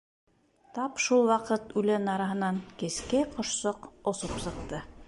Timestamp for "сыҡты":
4.49-4.87